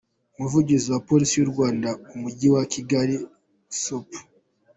Umuvugizi 0.35 0.87
wa 0.93 1.01
Polisi 1.07 1.33
y’u 1.37 1.51
Rwanda 1.53 1.89
mu 2.07 2.15
mujyi 2.21 2.47
wa 2.55 2.63
Kigali, 2.73 3.15
Supt. 3.81 4.11